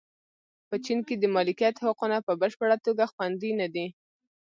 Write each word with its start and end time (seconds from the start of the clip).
په 0.69 0.75
چین 0.85 0.99
کې 1.07 1.15
د 1.17 1.23
مالکیت 1.35 1.75
حقونه 1.85 2.17
په 2.27 2.33
بشپړه 2.41 2.77
توګه 2.85 3.05
خوندي 3.13 3.51
نه 3.61 3.67
دي. 3.73 3.87